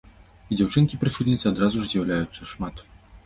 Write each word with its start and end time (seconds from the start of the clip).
І 0.53 0.55
дзяўчынкі-прыхільніцы 0.59 1.45
адразу 1.51 1.83
ж 1.83 1.91
з'яўляюцца, 1.91 2.49
шмат! 2.55 2.83